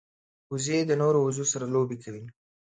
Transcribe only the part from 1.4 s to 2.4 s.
سره لوبې کوي